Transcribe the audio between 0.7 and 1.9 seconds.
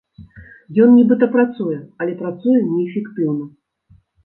Ён нібыта працуе,